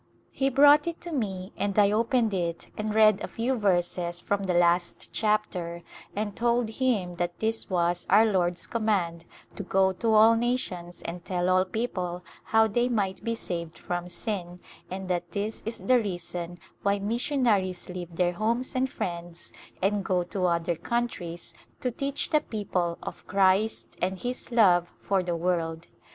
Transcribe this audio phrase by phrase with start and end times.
[0.31, 4.45] He brought it to me and I opened it and read a few v^erses from
[4.45, 5.83] the last chapter
[6.15, 9.25] and told him that this was our Lord's com mand
[9.55, 14.07] to go to all nations and tell all people how they might be saved from
[14.09, 14.59] sin,
[14.89, 20.23] and that this is the reason why missionaries leave their homes and friends and go
[20.23, 25.89] to other countries to teach the people of Christ and His love for the world.